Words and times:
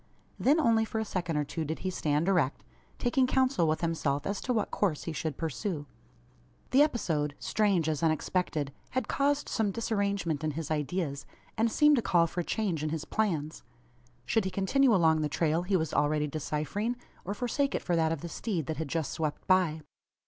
Then 0.39 0.59
only 0.59 0.83
for 0.83 0.97
a 0.97 1.05
second 1.05 1.37
or 1.37 1.43
two 1.43 1.63
did 1.63 1.77
he 1.85 1.91
stand 1.91 2.27
erect 2.27 2.63
taking 2.97 3.27
council 3.27 3.67
with 3.67 3.81
himself 3.81 4.25
as 4.25 4.41
to 4.41 4.51
what 4.51 4.71
course 4.71 5.03
he 5.03 5.13
should 5.13 5.37
pursue. 5.37 5.85
The 6.71 6.81
episode 6.81 7.35
strange 7.37 7.87
as 7.87 8.01
unexpected 8.01 8.73
had 8.97 9.07
caused 9.07 9.47
some 9.47 9.69
disarrangement 9.69 10.43
in 10.43 10.53
his 10.57 10.71
ideas, 10.71 11.27
and 11.55 11.71
seemed 11.71 11.97
to 11.97 12.01
call 12.01 12.25
for 12.25 12.39
a 12.39 12.43
change 12.43 12.81
in 12.81 12.89
his 12.89 13.05
plans. 13.05 13.61
Should 14.25 14.45
he 14.45 14.49
continue 14.49 14.91
along 14.95 15.21
the 15.21 15.29
trail 15.29 15.61
he 15.61 15.77
was 15.77 15.93
already 15.93 16.25
deciphering; 16.25 16.95
or 17.23 17.35
forsake 17.35 17.75
it 17.75 17.83
for 17.83 17.95
that 17.95 18.11
of 18.11 18.21
the 18.21 18.27
steed 18.27 18.65
that 18.65 18.77
had 18.77 18.87
just 18.87 19.11
swept 19.11 19.45
by? 19.45 19.81